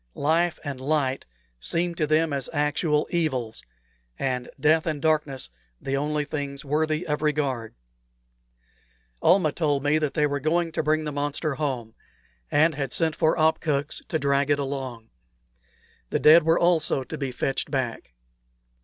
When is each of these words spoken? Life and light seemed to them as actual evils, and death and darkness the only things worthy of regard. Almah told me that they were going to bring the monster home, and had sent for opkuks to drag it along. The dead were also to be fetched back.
Life 0.15 0.57
and 0.63 0.81
light 0.81 1.27
seemed 1.59 1.95
to 1.97 2.07
them 2.07 2.33
as 2.33 2.49
actual 2.51 3.05
evils, 3.11 3.63
and 4.17 4.49
death 4.59 4.87
and 4.87 4.99
darkness 4.99 5.51
the 5.79 5.95
only 5.95 6.25
things 6.25 6.65
worthy 6.65 7.05
of 7.05 7.21
regard. 7.21 7.75
Almah 9.21 9.51
told 9.51 9.83
me 9.83 9.99
that 9.99 10.15
they 10.15 10.25
were 10.25 10.39
going 10.39 10.71
to 10.71 10.81
bring 10.81 11.03
the 11.03 11.11
monster 11.11 11.53
home, 11.53 11.93
and 12.49 12.73
had 12.73 12.91
sent 12.91 13.15
for 13.15 13.37
opkuks 13.37 14.01
to 14.07 14.17
drag 14.17 14.49
it 14.49 14.57
along. 14.57 15.11
The 16.09 16.17
dead 16.19 16.41
were 16.41 16.57
also 16.57 17.03
to 17.03 17.15
be 17.19 17.31
fetched 17.31 17.69
back. 17.69 18.13